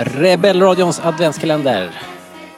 [0.00, 2.00] Rebellradions adventskalender.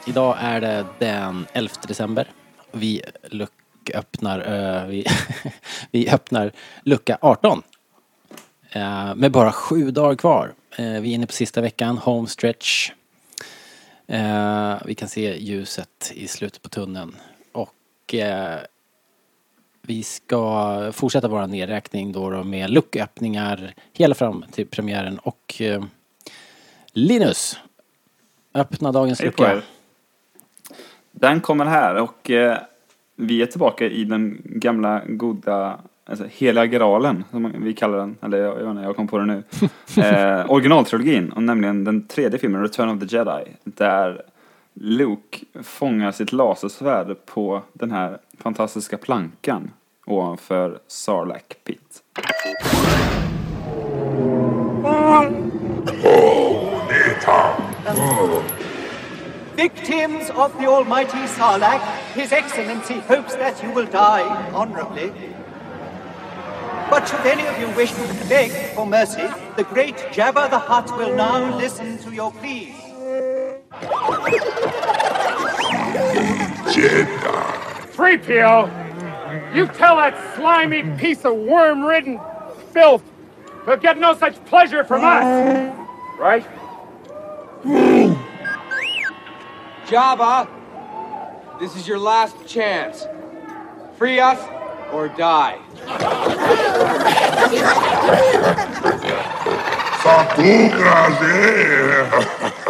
[0.07, 2.27] Idag är det den 11 december.
[2.71, 5.05] Vi lucköppnar, uh, vi,
[5.91, 6.51] vi öppnar
[6.83, 7.63] lucka 18.
[8.75, 10.53] Uh, eh, med bara sju dagar kvar.
[10.79, 12.91] Uh, vi är inne på sista veckan, home stretch.
[14.13, 17.15] Uh, vi kan se ljuset i slutet på tunneln.
[17.51, 18.15] Och
[19.81, 25.61] vi ska fortsätta vår nedräkning då, då med lucköppningar hela fram till premiären och
[26.93, 27.59] Linus,
[28.53, 29.61] öppna dagens lucka.
[31.11, 32.57] Den kommer här och eh,
[33.15, 38.17] vi är tillbaka i den gamla goda alltså, heliga graalen, som vi kallar den.
[38.21, 39.43] Eller jag, jag inte, jag kom på det nu.
[40.03, 44.21] eh, originaltrilogin, och nämligen den tredje filmen, Return of the Jedi, där
[44.73, 49.71] Luke fångar sitt lasersvärd på den här fantastiska plankan
[50.05, 52.03] ovanför Sarlacc Pit.
[59.55, 61.81] Victims of the Almighty Sarlacc,
[62.13, 65.11] His Excellency hopes that you will die honorably.
[66.89, 70.97] But should any of you wish to beg for mercy, the great Jabba the Hutt
[70.97, 72.75] will now listen to your pleas.
[77.95, 82.19] 3PO, you tell that slimy piece of worm-ridden
[82.71, 83.03] filth
[83.65, 85.75] he'll get no such pleasure from us,
[86.19, 86.45] right?
[89.85, 90.47] Jabba,
[91.59, 93.05] this is your last chance.
[93.97, 94.39] Free us
[94.91, 95.59] or die.
[100.71, 101.17] Kurs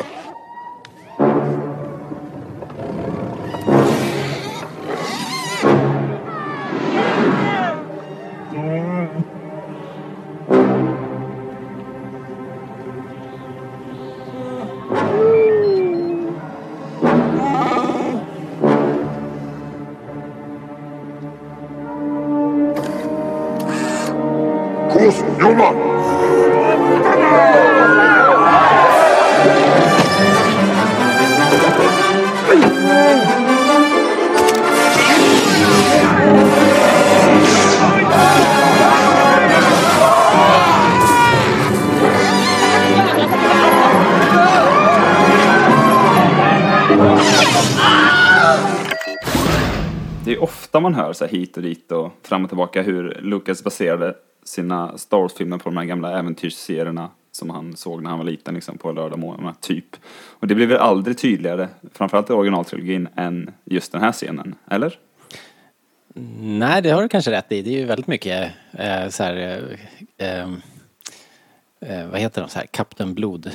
[50.72, 54.98] ofta man hör så hit och dit och fram och tillbaka hur Lucas baserade sina
[54.98, 58.78] Star Wars-filmer på de här gamla äventyrsserierna som han såg när han var liten liksom
[58.78, 59.96] på lördagmorgnarna, typ.
[60.40, 65.00] Och det blir väl aldrig tydligare, framförallt i originaltrilogin, än just den här scenen, eller?
[66.42, 67.62] Nej, det har du kanske rätt i.
[67.62, 69.36] Det är ju väldigt mycket eh, så här...
[70.18, 70.50] Eh, eh,
[71.82, 72.50] eh, vad heter de?
[72.50, 73.52] Så här, Kapten Blod.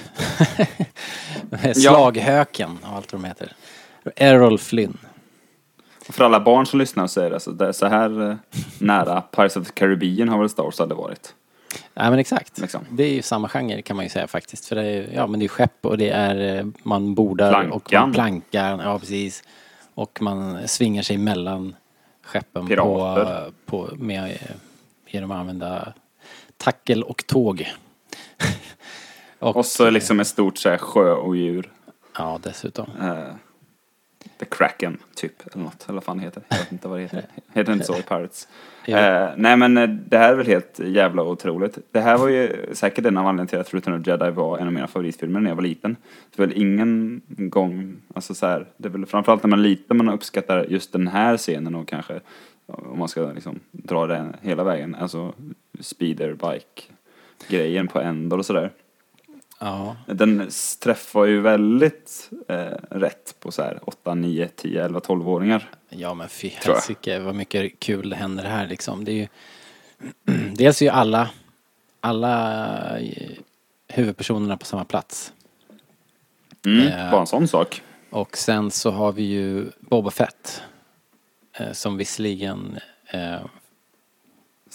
[1.75, 3.53] Slaghöken och allt vad de heter.
[4.16, 4.99] Errol Flynn.
[6.09, 8.37] Och för alla barn som lyssnar så är det så, det är så här eh,
[8.78, 11.34] nära Pirates of the Caribbean har väl Star Wars aldrig varit.
[11.94, 12.59] Ja men exakt.
[12.59, 12.84] Liksom.
[12.91, 14.67] Det är ju samma genre kan man ju säga faktiskt.
[14.67, 17.84] För det är, ja men det är skepp och det är eh, man bordar och
[17.84, 18.00] Plankan.
[18.00, 18.83] man plankar.
[18.84, 19.43] Ja precis.
[19.94, 21.77] Och man svingar sig mellan
[22.25, 23.53] skeppen på, Pirater.
[23.67, 24.37] på, med, eh,
[25.06, 25.93] genom att använda
[26.56, 27.73] tackel och tåg.
[29.38, 31.71] och, Och så liksom ett stort så här sjöodjur.
[32.19, 32.87] Ja dessutom.
[33.00, 33.34] Eh,
[34.39, 36.43] The Kraken, typ, eller något, eller vad fan heter.
[36.49, 37.25] Jag vet inte vad det heter.
[37.53, 38.49] Heter det inte så i Pirates?
[38.87, 38.97] Jo.
[38.97, 41.79] Eh, nej men eh, det här är väl helt jävla otroligt.
[41.91, 44.67] Det här var ju säkert en av anledningarna till att Return of Jedi var en
[44.67, 45.97] av mina favoritfilmer när jag var liten.
[46.37, 49.63] Det är väl ingen gång, alltså så här, det är väl framförallt när man är
[49.63, 52.21] liten man uppskattar just den här scenen och kanske,
[52.67, 55.35] om man ska liksom dra den hela vägen, alltså
[55.81, 56.82] speederbike
[57.49, 58.71] grejen på Endor och sådär.
[59.58, 59.97] Ja.
[60.06, 60.50] Den
[60.82, 62.56] träffar ju väldigt eh,
[62.91, 65.70] rätt på så här 8, 9, 10, 11, 12-åringar.
[65.88, 69.05] Ja men fy helsike vad mycket kul det händer här liksom.
[69.05, 69.29] Det är ju
[70.55, 71.31] Dels är ju alla
[72.00, 73.29] alla eh,
[73.88, 75.32] huvudpersonerna på samma plats.
[76.67, 77.11] Mm, Eh.
[77.11, 77.82] Bara en sån sak.
[78.11, 80.62] Och sen så har vi ju Boba Fett.
[81.58, 82.79] Eh, som visserligen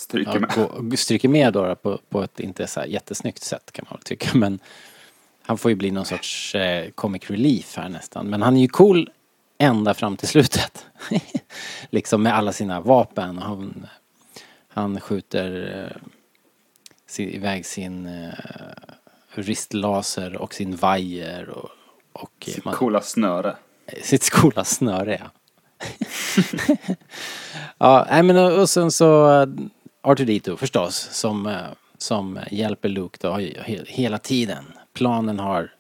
[0.01, 0.89] eh, Stryker ja, med.
[0.89, 4.30] gå- stryker med då på, på ett inte så jättesnyggt sätt kan man väl tycka.
[4.38, 4.59] Men
[5.44, 8.27] han får ju bli någon sorts eh, comic relief här nästan.
[8.30, 9.09] Men han är ju cool
[9.57, 10.86] ända fram till slutet.
[11.89, 13.38] liksom med alla sina vapen.
[13.38, 13.88] Och han,
[14.68, 16.01] han skjuter eh,
[17.07, 18.33] sin, iväg sin eh,
[19.36, 21.69] ristlaser och sin vajer och,
[22.13, 23.56] och eh, man- Coola snöre.
[24.04, 25.31] sitt skolasnöre ja.
[27.77, 29.45] ja, nej men och, och sen så
[30.01, 31.56] R2D2 förstås som, eh,
[31.98, 34.63] som hjälper Luke då he- hela tiden.
[34.94, 35.74] Planen har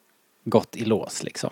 [0.43, 1.49] gått i lås liksom.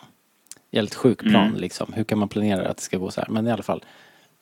[0.71, 1.60] Jävligt sjuk plan Mm.
[1.60, 1.94] liksom.
[1.94, 3.30] Hur kan man planera att det ska gå så här?
[3.30, 3.83] Men i alla fall.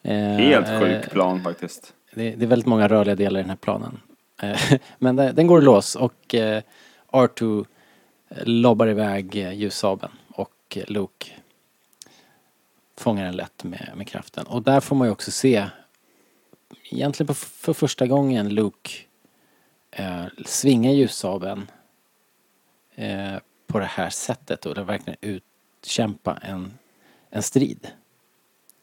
[0.02, 1.94] Eh, Helt eh, sjuk plan faktiskt.
[2.16, 4.00] det, det är väldigt många rörliga delar i den här planen.
[4.42, 4.60] Eh,
[5.00, 6.62] Men den, den går i lås och eh,
[7.12, 7.66] R2
[8.44, 11.28] lobbar iväg ljussabeln och Luke
[12.98, 14.46] fångar den lätt med, med kraften.
[14.48, 15.66] Och där får man ju också se,
[16.92, 18.92] egentligen för första gången Luke
[19.92, 21.72] eh, svingar ljussabeln
[22.96, 23.36] eh,
[23.68, 25.18] på det här sättet och det verkligen
[25.82, 26.74] utkämpa en,
[27.30, 27.88] en strid.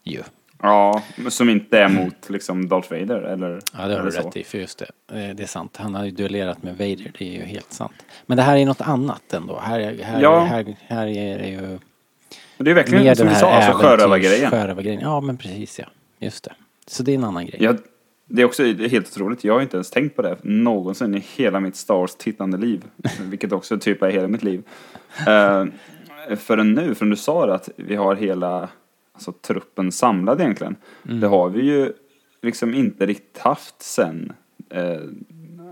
[0.03, 0.23] Ju.
[0.63, 3.61] Ja, som inte är mot liksom Darth Vader eller?
[3.79, 4.21] Ja, det har du så.
[4.21, 5.19] rätt i, för just det.
[5.29, 5.77] eh, Det är sant.
[5.77, 7.93] Han har ju duellerat med Vader, det är ju helt sant.
[8.27, 9.59] Men det här är något annat ändå.
[9.59, 10.41] Här, är- här, Ja.
[10.41, 15.01] här, här är det ju Men Det är verkligen som du sa, alltså sjörövargrejen.
[15.01, 15.87] Ja, men precis ja.
[16.19, 16.53] Just det.
[16.87, 17.63] Så det är en annan grej.
[17.63, 17.79] Jag,
[18.27, 19.45] det är också det är helt otroligt.
[19.45, 22.85] Jag har inte ens tänkt på det någonsin i hela mitt Star Wars-tittande liv.
[23.21, 24.63] vilket också typ är hela mitt liv.
[25.29, 25.67] Uh,
[26.37, 28.69] förrän nu, förrän du sa det, att vi har hela
[29.13, 30.77] alltså, truppen samlad egentligen.
[31.09, 31.21] Mm.
[31.21, 31.93] Det har vi ju
[32.43, 34.33] liksom inte riktigt haft sen,
[34.71, 35.01] eh,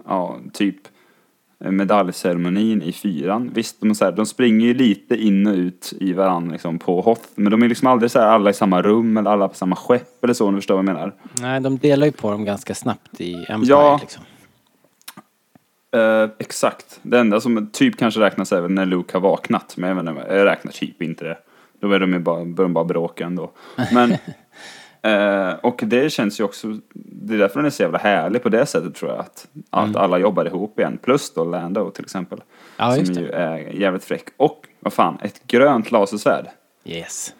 [0.06, 0.91] ja, typ eh,
[1.70, 3.50] medaljceremonin i fyran.
[3.54, 7.00] Visst, de, så här, de springer ju lite in och ut i varandra liksom, på
[7.00, 9.54] Hoth, men de är liksom aldrig så här alla i samma rum eller alla på
[9.54, 11.14] samma skepp eller så, om du förstår vad jag menar.
[11.40, 13.98] Nej, de delar ju på dem ganska snabbt i Empire Ja.
[14.00, 14.22] liksom.
[15.96, 17.00] Eh, exakt.
[17.02, 19.74] Det enda som typ kanske räknas är väl när Luke har vaknat.
[19.76, 21.38] Men jag, inte, jag räknar typ inte det.
[21.80, 23.50] Då är de ju bara, börjar de bara bråka ändå.
[23.92, 24.10] Men,
[25.02, 28.48] eh, och det känns ju också, det är därför den är så jävla härlig på
[28.48, 29.20] det sättet tror jag.
[29.20, 30.98] Att, att alla jobbar ihop igen.
[31.02, 32.40] Plus då Lando till exempel.
[32.76, 34.28] Ja, som ju är jävligt fräck.
[34.36, 36.46] Och vad fan, ett grönt lasersvärd.
[36.84, 37.34] Yes.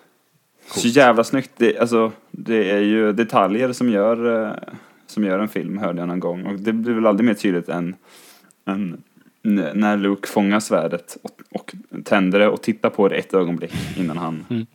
[0.66, 1.50] Så jävla snyggt.
[1.56, 4.52] Det, alltså, det är ju detaljer som gör, eh,
[5.06, 6.46] som gör en film, hörde jag någon gång.
[6.46, 7.94] Och det blir väl aldrig mer tydligt än,
[8.66, 9.02] än
[9.42, 11.74] när Luke fångar svärdet och, och
[12.04, 14.66] tänder det och tittar på det ett ögonblick innan han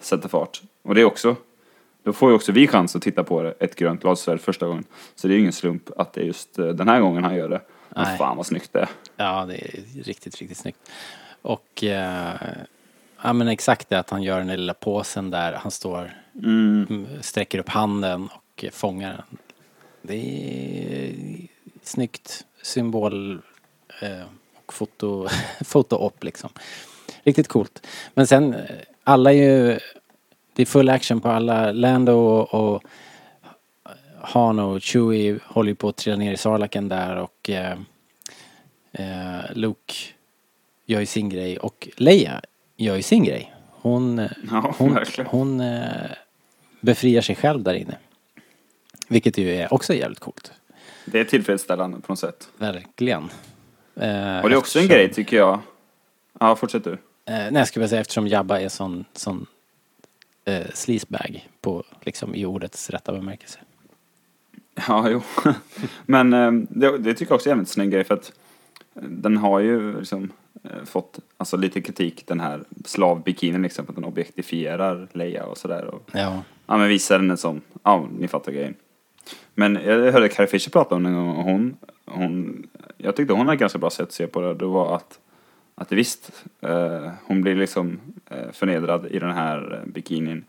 [0.00, 0.62] sätter fart.
[0.82, 1.36] Och det är också,
[2.06, 4.84] då får ju också vi chans att titta på det, ett grönt lasersvärd första gången.
[5.14, 7.36] Så det är ju ingen slump att det är just eh, den här gången han
[7.36, 7.60] gör det.
[7.88, 8.18] Men Nej.
[8.18, 8.88] fan vad snyggt det är.
[9.16, 10.78] Ja, det är riktigt, riktigt snyggt.
[11.42, 12.34] Och eh,
[13.22, 17.06] ja, men exakt det att han gör den där lilla påsen där han står, mm,
[17.20, 19.38] sträcker upp handen och eh, fångar den.
[20.02, 21.14] Det är
[21.82, 23.42] snyggt symbol
[24.02, 24.26] eh,
[24.64, 25.28] och foto,
[25.64, 26.50] foto-op liksom.
[27.22, 27.86] Riktigt coolt.
[28.14, 28.60] Men sen, eh,
[29.04, 29.78] alla är ju,
[30.56, 31.72] det är full action på alla.
[31.72, 32.82] Lando och, och
[34.20, 37.78] Han och Chewie håller ju på att trilla ner i Sarlaken där och eh,
[38.92, 39.94] eh, Luke
[40.86, 42.40] gör ju sin grej och Leia
[42.76, 43.54] gör ju sin grej.
[43.70, 45.82] Hon, eh, Ja, hon, hon eh,
[46.80, 47.96] befriar sig själv där inne.
[49.08, 50.52] Vilket ju är också jävligt coolt.
[51.04, 52.48] Det är tillfredsställande på något sätt.
[52.58, 53.22] Verkligen.
[53.96, 55.60] Eh, Och det är också en eftersom- grej tycker jag.
[56.40, 56.98] Ja, fortsätt du.
[57.28, 59.46] Nej, jag skulle bara säga eftersom Jabba är sån, sån
[60.46, 63.58] eh, sleazebag på, liksom, i ordets rätta bemärkelse.
[64.88, 65.22] Ja, jo.
[66.06, 68.32] Men eh, det, det tycker jag också är en jävligt snygg grej för att
[68.94, 70.32] eh, den har ju liksom
[70.64, 75.84] eh, fått alltså, lite kritik den här slavbikinin liksom, att den objektifierar Leia och sådär.
[75.84, 76.42] Och, Ja.
[76.66, 78.74] ja, men visar den som, ja, ni fattar grejen.
[79.54, 81.76] Men jag hörde Carrie Fisher prata om det en gång och hon,
[82.06, 84.54] hon, jag tyckte hon hade ett ganska bra sätt att se på det.
[84.54, 85.18] Det var att,
[85.80, 90.44] att visst, eh, hon blir liksom eh, förnedrad i den här eh, bikinin.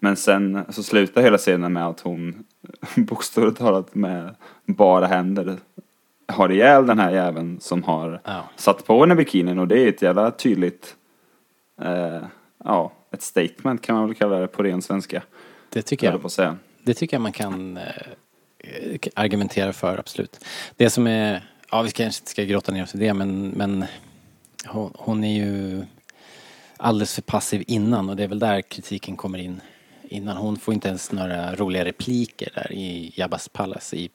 [0.00, 2.44] Men sen så slutar hela scenen med att hon
[2.96, 5.56] bokstavligt talat med bara händer
[6.28, 8.44] har ihjäl den här jäveln som har Ja.
[8.56, 10.96] satt på henne bikinin och det är ett jävla tydligt,
[11.82, 12.20] eh,
[12.64, 15.22] ja, ett statement kan man väl kalla det på ren svenska.
[15.68, 16.30] Det tycker jag.
[16.38, 16.56] jag.
[16.82, 17.78] Det tycker jag man kan
[19.14, 20.44] argumentera för, absolut.
[20.76, 23.84] Det som är, ja vi kanske inte ska grotta ner oss i det, men, men
[24.68, 25.84] hon, hon är ju
[26.76, 29.60] alldeles för passiv innan och det är väl där kritiken kommer in.
[30.08, 34.10] Innan hon får inte ens några roliga repliker där i Jabbas palace i,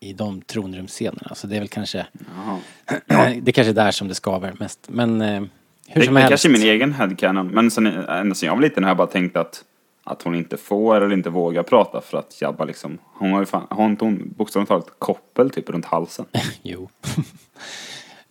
[0.00, 1.34] i de tronrumsscenerna.
[1.34, 2.06] Så det är väl kanske,
[2.36, 2.58] Jaha.
[3.42, 4.80] det är kanske är där som det skaver mest.
[4.88, 5.42] Men eh,
[5.86, 6.30] hur Det, som det helst.
[6.30, 9.06] kanske är min egen headcanon, men sen, ända sedan jag var liten har jag bara
[9.06, 9.64] tänkt att,
[10.04, 13.46] att hon inte får eller inte vågar prata för att Jabba liksom, hon har ju
[13.46, 16.24] fan, har inte hon bokstavligt talat koppel typ runt halsen?
[16.62, 16.88] Jo.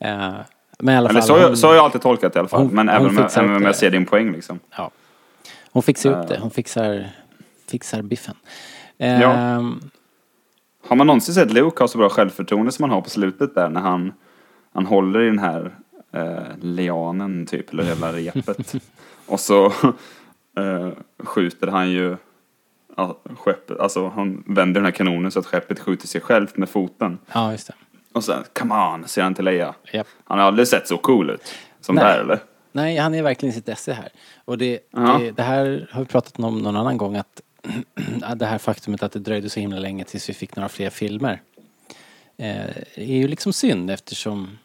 [0.03, 0.35] Eh,
[0.81, 1.23] men i alla fall.
[1.23, 3.43] Så, hon- så har jag alltid tolkat det i alla fall, hon- men även fixar
[3.43, 4.59] även om jag ser din poäng liksom.
[4.77, 4.91] Ja.
[5.71, 6.25] Hon fixar upp Eh.
[6.27, 6.39] det.
[6.41, 7.09] Hon fixar,
[7.69, 8.35] fixar biffen.
[8.97, 9.07] Ja.
[9.33, 9.79] Ehm,
[10.87, 13.69] Har man någonsin sett Luke ha så bra självförtroende som han har på slutet där
[13.69, 14.13] när han,
[14.73, 15.71] han håller i den här
[16.13, 18.73] eh, lianen typ, eller hela repet.
[19.25, 19.65] och så
[20.57, 20.89] eh,
[21.23, 22.17] skjuter han ju
[23.37, 27.17] skeppet, alltså han vänder den här kanonen så att skeppet skjuter sig självt med foten.
[27.33, 27.73] Ja, just det.
[28.13, 29.75] Och sen, come on, säger han till Leia.
[29.93, 30.07] Japp.
[30.23, 31.55] Han har aldrig sett så cool ut.
[31.81, 32.03] Som Nej.
[32.03, 32.39] där eller?
[32.71, 34.09] Nej, han är verkligen sitt esse här.
[34.45, 34.99] Och det, Ja.
[34.99, 37.41] det, det här har vi pratat om någon annan gång att
[38.21, 40.89] att det här faktumet att det dröjde så himla länge tills vi fick några fler
[40.89, 41.41] filmer
[42.37, 44.57] eh, är ju liksom synd eftersom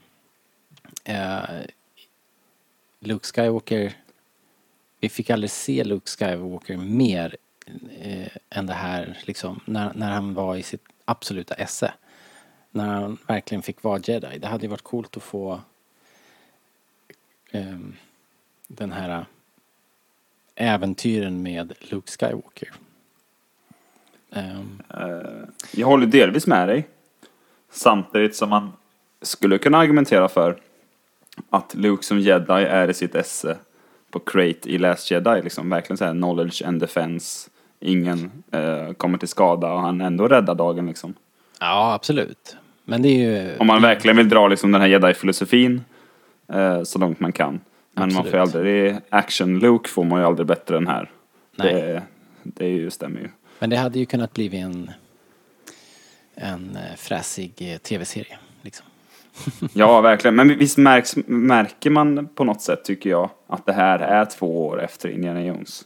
[1.04, 1.40] eh,
[3.00, 3.92] Luke Skywalker
[5.00, 7.36] vi fick aldrig se Luke Skywalker mer
[8.00, 11.92] eh, än det här liksom när, när han var i sitt absoluta esse.
[12.76, 14.38] När han verkligen fick vara jedi.
[14.38, 15.60] Det hade ju varit coolt att få
[17.50, 17.96] ehm,
[18.66, 19.26] den här
[20.54, 22.72] äventyren med Luke Skywalker.
[24.30, 24.60] Eh,
[25.72, 26.88] Jag håller delvis med dig.
[27.70, 28.72] Samtidigt som man
[29.22, 30.60] skulle kunna argumentera för
[31.50, 33.58] att Luke som jedi är i sitt esse
[34.10, 35.42] på Crate i Last Jedi.
[35.42, 37.50] Liksom verkligen så här knowledge and defense.
[37.80, 41.14] Ingen eh, kommer till skada och han ändå räddar dagen liksom.
[41.60, 42.56] ja, absolut.
[42.88, 43.56] Men det är ju...
[43.58, 45.84] Om man verkligen vill dra liksom den här jedi-filosofin
[46.52, 47.60] eh, så långt man kan.
[47.92, 48.56] Men man får ju Absolut.
[48.56, 51.10] aldrig, action-Luke får man ju aldrig bättre än här.
[51.56, 51.74] Nej.
[51.74, 52.02] Det,
[52.42, 53.28] det är ju, stämmer ju.
[53.58, 54.90] Men det hade ju kunnat bli en,
[56.34, 58.38] en eh, fräsig eh, tv-serie.
[58.62, 58.86] Liksom.
[59.72, 60.36] Ja, verkligen.
[60.36, 64.66] Men visst märks, märker man på något sätt, tycker jag, att det här är två
[64.66, 65.84] år efter Indiana Jones.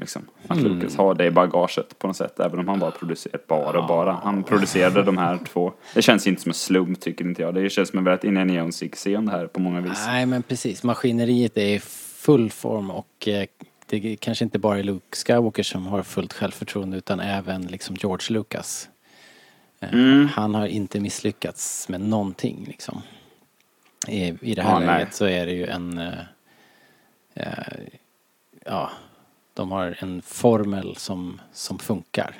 [0.00, 0.22] Liksom.
[0.48, 0.72] Att Mm.
[0.78, 3.86] Lucas har det i bagaget på något sätt, även om han bara producerat, bara och
[3.88, 4.12] bara.
[4.12, 5.72] Han producerade de här två.
[5.94, 7.54] Det känns inte som en slump, tycker inte jag.
[7.54, 10.04] Det känns som att Indiana Jones gick se om det här på många vis.
[10.06, 10.82] Nej, men precis.
[10.82, 13.46] Maskineriet är i full form och eh,
[13.86, 17.96] det är kanske inte bara är Luke Skywalker som har fullt självförtroende utan även liksom
[18.00, 18.88] George Lucas.
[19.80, 20.28] Eh, Mm.
[20.28, 23.02] Han har inte misslyckats med någonting liksom.
[24.08, 24.86] I, i det här nej.
[24.86, 25.98] läget så är det ju en...
[25.98, 26.18] eh,
[27.34, 27.46] eh,
[28.64, 28.90] ja,
[29.54, 32.34] de har en formel som, som funkar.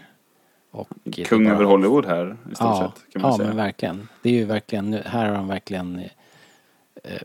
[0.71, 0.89] Och
[1.27, 3.49] Kung över Hollywood här, i stort ja, sett, kan man ja säga.
[3.49, 4.09] men verkligen.
[4.23, 5.99] Det är ju verkligen, här har han verkligen
[7.05, 7.23] eh,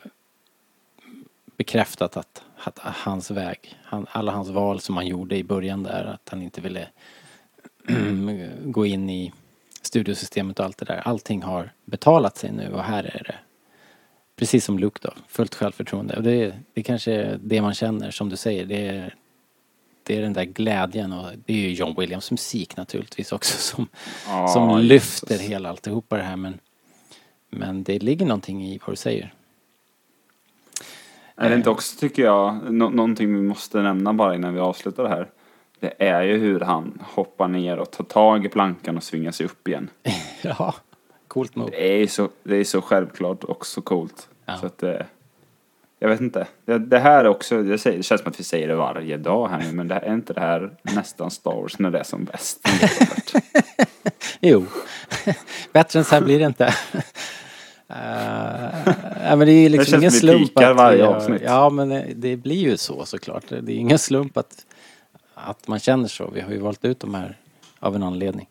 [1.58, 6.06] bekräftat att, att hans väg, han, alla hans val som han gjorde i början där,
[6.06, 6.88] att han inte ville
[8.64, 9.34] gå in i
[9.82, 11.02] studiosystemet och allt det där.
[11.06, 13.36] Allting har betalat sig nu och här är det
[14.36, 16.16] precis som Luke då, fullt självförtroende.
[16.16, 19.16] Och det, det kanske är det man känner, som du säger, det är,
[20.06, 23.88] det är den där glädjen och det är ju John Williams musik naturligtvis också som,
[24.28, 24.90] Ja, som Jesus.
[24.90, 26.60] lyfter hela alltihopa det här men,
[27.50, 29.34] men det ligger någonting i vad du säger.
[31.36, 35.04] Är det inte också, tycker jag, nå- någonting vi måste nämna bara innan vi avslutar
[35.04, 35.30] det här.
[35.80, 39.46] Det är ju hur han hoppar ner och tar tag i plankan och svingar sig
[39.46, 39.90] upp igen.
[40.42, 40.76] Ja,
[41.28, 41.72] coolt move.
[41.72, 44.30] Det är så, det är så självklart och så coolt.
[44.46, 44.58] Ja.
[44.58, 45.06] Så att det,
[46.00, 46.48] jag vet inte.
[46.66, 49.18] Det, det här är också, jag säger, det känns som att vi säger det varje
[49.18, 52.04] dag här nu, men det är inte det här nästan Star Wars när det är
[52.04, 52.68] som bäst?
[54.42, 54.66] Jo,
[55.74, 56.74] bättre än så här blir det inte.
[57.90, 57.98] Uh,
[59.24, 61.14] ja, men det är liksom känns ingen som vi slump pikar att varje vi har-
[61.16, 61.42] avsnitt.
[61.46, 63.44] Ja, men det, det blir ju så såklart.
[63.50, 64.66] Det är ingen slump att,
[65.34, 66.30] att man känner så.
[66.34, 67.38] Vi har ju valt ut de här
[67.80, 68.48] av en anledning.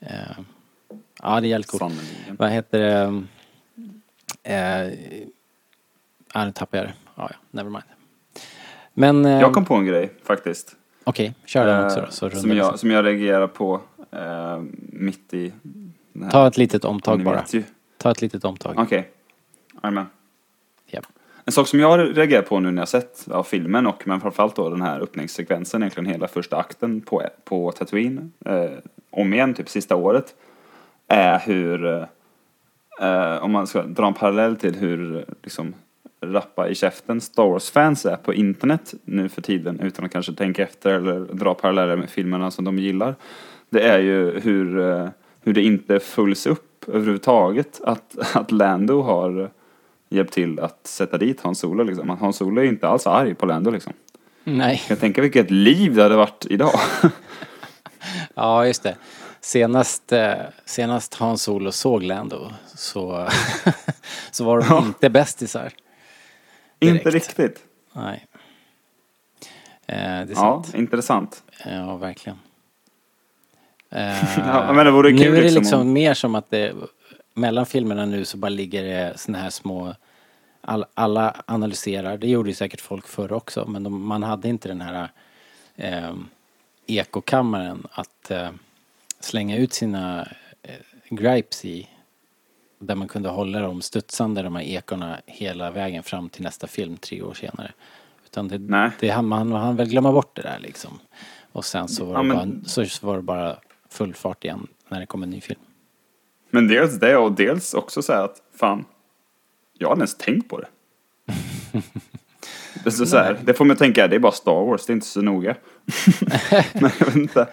[0.00, 0.08] Eh,
[1.22, 1.94] ja, det är jävligt coolt.
[2.38, 3.22] Vad heter det?
[4.54, 4.92] Eh,
[6.32, 6.94] ja, nu tappade jag det.
[7.14, 7.84] Ja, ja, never mind.
[8.94, 10.76] Men eh, Jag kom på en grej faktiskt.
[11.04, 12.10] okej, kör den också Eh, då.
[12.10, 14.62] Så rundar som, jag, som jag reagerar på eh,
[14.92, 15.52] mitt i.
[16.30, 17.44] Ta ett litet omtag bara.
[17.98, 18.74] Ta ett litet omtag.
[18.78, 19.10] Okej.
[19.82, 20.06] Jajamän.
[20.86, 21.06] Japp.
[21.44, 24.56] En sak som jag reagerar på nu när jag sett av filmen och men framförallt
[24.56, 28.70] då den här öppningssekvensen, egentligen hela första akten på, på Tatooine, eh,
[29.10, 30.34] om igen typ sista året,
[31.08, 32.04] är hur, eh,
[33.08, 35.74] eh, om man ska dra en parallell till hur eh, liksom
[36.22, 40.62] rappa i käften Star Wars-fans är på internet nu för tiden utan att kanske tänka
[40.62, 43.14] efter eller dra paralleller med filmerna som de gillar.
[43.70, 45.08] Det är ju hur, eh,
[45.40, 49.50] hur det inte följs upp överhuvudtaget att, att Lando har
[50.08, 52.10] hjälpt till att sätta dit Hans Solo liksom.
[52.10, 53.92] Att Hans Solo är inte alls arg på Lando liksom.
[54.44, 54.82] Nej.
[54.88, 56.80] Jag tänka vilket liv det hade varit idag.
[58.34, 58.96] Ja, just det.
[59.40, 60.32] Senast, eh,
[60.64, 63.28] senast Hans Solo såg Lando så,
[64.30, 64.78] så var de Ja.
[64.86, 65.72] inte bästisar.
[66.88, 67.64] Inte riktigt.
[67.92, 68.26] Nej.
[69.86, 70.74] Eh, det är Ja, sant.
[70.74, 71.42] intressant.
[71.64, 72.38] Ja, verkligen.
[73.90, 76.50] Eh, Ja, men det vore nu kul är det liksom liksom om- mer som att
[76.50, 76.74] det,
[77.34, 79.94] mellan filmerna nu så bara ligger det såna här små,
[80.60, 84.68] all, alla analyserar, det gjorde ju säkert folk förr också, men de, man hade inte
[84.68, 85.08] den här
[85.76, 86.14] eh,
[86.86, 88.50] ekokammaren att eh,
[89.20, 90.28] slänga ut sina
[90.62, 90.74] eh,
[91.10, 91.88] gripes i
[92.82, 96.96] där man kunde hålla dem studsande, de här ekorna, hela vägen fram till nästa film
[96.96, 97.72] tre år senare.
[98.26, 98.90] Utan det, Nej.
[99.00, 100.98] det, han, man han väl glömma bort det där liksom.
[101.52, 103.56] Och sen så var, Ja, men- bara, så var det bara
[103.90, 105.60] full fart igen när det kom en ny film.
[106.50, 108.84] Men dels det och dels också säga att fan,
[109.78, 110.68] jag hade ens tänkt på det.
[112.84, 114.94] det, så så här, det får mig tänka, det är bara Star Wars, det är
[114.94, 115.56] inte så noga.
[116.72, 117.48] Men jag vet inte.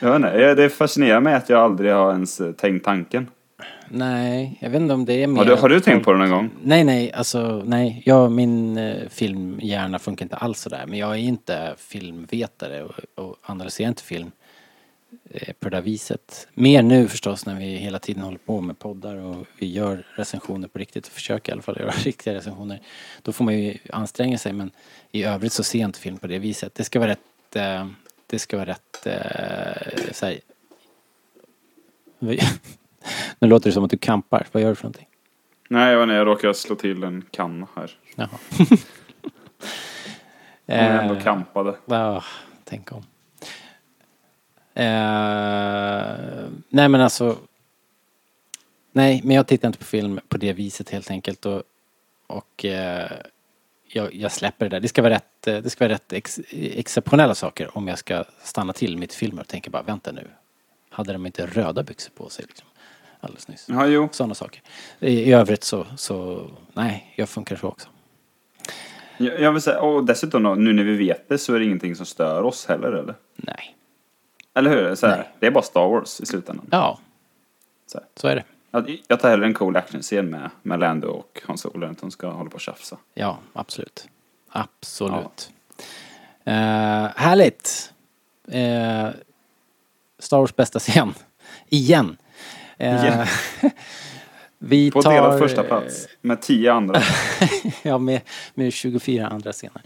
[0.00, 3.30] Jag vet inte, det fascinerar mig att jag aldrig har ens eh, tänkt tanken.
[3.88, 5.38] Nej, jag vet inte om det är mer...
[5.38, 6.50] Har du, har du tänkt på det någon gång?
[6.62, 8.02] Nej, nej, alltså nej.
[8.04, 10.84] Jag, min eh, filmhjärna funkar inte alls sådär.
[10.86, 14.30] Men jag är inte filmvetare och, och analyserar inte film
[15.30, 16.48] eh, på det där viset.
[16.54, 20.68] Mer nu förstås när vi hela tiden håller på med poddar och vi gör recensioner
[20.68, 22.80] på riktigt och försöker i alla fall göra riktiga recensioner.
[23.22, 24.70] Då får man ju anstränga sig men
[25.12, 26.74] i övrigt så ser jag inte film på det viset.
[26.74, 27.86] Det ska vara rätt, eh,
[28.26, 30.42] det ska vara rätt, eh,
[33.38, 34.46] nu låter det som att du kampar.
[34.52, 35.08] Vad gör du för någonting?
[35.68, 37.90] Nej, jag vet inte, jag råkar slå till en kanna här.
[38.14, 38.28] Jaha.
[40.66, 41.74] Jag är ändå Eh, kampade.
[41.86, 42.24] Ja,
[42.64, 43.04] tänk om.
[44.74, 47.38] Eh, nej men alltså.
[48.92, 51.46] Nej, men jag tittar inte på film på det viset helt enkelt.
[51.46, 51.62] Och,
[52.26, 53.10] och eh,
[53.86, 54.80] jag, jag släpper det där.
[54.80, 58.24] Det ska vara rätt, eh, det ska vara rätt ex, exceptionella saker om jag ska
[58.42, 60.28] stanna till mitt filmer och tänka bara vänta nu.
[60.90, 62.68] Hade de inte röda byxor på sig liksom,
[63.26, 63.64] alldeles nyss?
[63.68, 64.08] Ja, jo.
[64.12, 64.62] Sådana saker.
[65.00, 67.88] I, I övrigt så, så, nej, jag funkar så också.
[69.18, 71.64] Jag, jag vill säga, och dessutom då, nu när vi vet det så är det
[71.64, 73.14] ingenting som stör oss heller eller?
[73.36, 73.76] Nej.
[74.54, 74.94] Eller hur?
[74.94, 76.66] Så här, det är bara Star Wars i slutändan.
[76.70, 76.98] Ja,
[77.86, 78.44] Så så är det.
[78.70, 81.98] Jag, jag tar hellre en cool actionscen med, med Lando och Hans Solo än att
[82.00, 82.96] de ska hålla på och tjafsa.
[83.14, 84.08] Ja, absolut.
[84.48, 85.50] Absolut.
[86.44, 86.54] Eh,
[87.16, 87.92] härligt.
[88.48, 89.08] Eh,
[90.18, 91.14] Star Wars bästa scen.
[91.68, 92.16] Igen.
[92.78, 93.26] Igen.
[94.58, 95.12] vi På tar...
[95.12, 97.02] delad första plats med tio andra.
[97.82, 98.20] ja, med,
[98.54, 99.82] med 24 andra scener.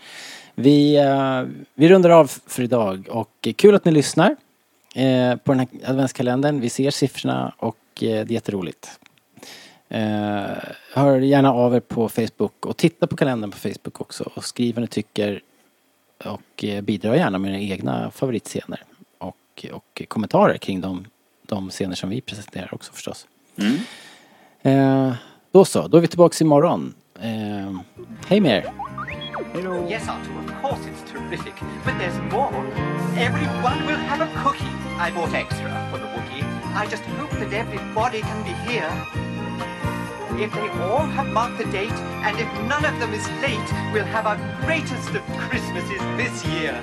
[0.54, 1.42] Vi, eh,
[1.74, 4.36] vi rundar av för idag och kul att ni lyssnar
[4.94, 6.60] eh, på den här adventskalendern.
[6.60, 8.90] Vi ser siffrorna och eh, det är jätteroligt.
[10.94, 14.74] Hör gärna av er på Facebook och titta på kalendern på Facebook också och skriv
[14.74, 15.42] vad ni tycker
[16.24, 18.82] och bidra gärna med era egna favoritscener
[19.18, 21.04] och, och kommentarer kring de,
[21.50, 23.26] de scener som vi presenterar också förstås.
[23.56, 23.78] Mm.
[24.62, 25.14] Eh,
[25.52, 26.94] då så, då är vi tillbaks imorgon.
[27.20, 27.80] Eh,
[28.26, 28.72] hej med er!
[29.88, 31.54] Yes, Arthur, of course it's terrific.
[31.84, 32.54] But there's more.
[33.16, 34.74] Everyone will have a cookie.
[34.98, 36.44] I bought extra for the Wookiee.
[36.82, 38.92] I just hope that everybody can be here.
[40.44, 44.12] If they all have marked the date, and if none of them is late, we'll
[44.16, 46.80] have our greatest of Christmases this year.